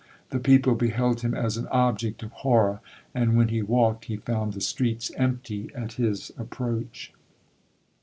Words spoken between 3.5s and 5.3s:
walked, he found the streets